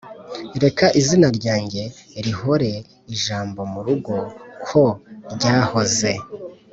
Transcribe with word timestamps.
reka 0.63 0.85
izina 0.99 1.27
ryanjye 1.37 1.83
rihore 2.25 2.71
ijambo 3.13 3.59
murugo 3.73 4.15
ko 4.67 4.83
ryahoze. 5.33 6.11